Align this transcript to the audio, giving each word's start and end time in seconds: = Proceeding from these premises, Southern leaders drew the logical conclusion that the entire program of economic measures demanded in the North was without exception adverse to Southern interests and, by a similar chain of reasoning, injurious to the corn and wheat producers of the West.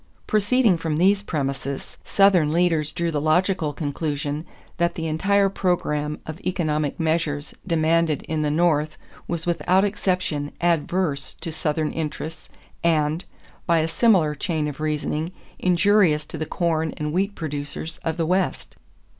= 0.17 0.25
Proceeding 0.25 0.77
from 0.77 0.95
these 0.95 1.21
premises, 1.21 1.99
Southern 2.03 2.49
leaders 2.51 2.91
drew 2.91 3.11
the 3.11 3.21
logical 3.21 3.71
conclusion 3.71 4.47
that 4.77 4.95
the 4.95 5.05
entire 5.05 5.47
program 5.47 6.19
of 6.25 6.39
economic 6.41 6.99
measures 6.99 7.53
demanded 7.67 8.23
in 8.23 8.41
the 8.41 8.49
North 8.49 8.97
was 9.27 9.45
without 9.45 9.83
exception 9.85 10.53
adverse 10.59 11.35
to 11.41 11.51
Southern 11.51 11.91
interests 11.91 12.49
and, 12.83 13.25
by 13.67 13.77
a 13.77 13.87
similar 13.87 14.33
chain 14.33 14.67
of 14.67 14.79
reasoning, 14.79 15.33
injurious 15.59 16.25
to 16.25 16.37
the 16.39 16.47
corn 16.47 16.95
and 16.97 17.13
wheat 17.13 17.35
producers 17.35 17.99
of 18.03 18.17
the 18.17 18.25
West. 18.25 18.75